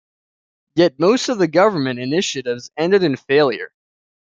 [0.73, 3.71] Yet most of the government initiatives ended in failure.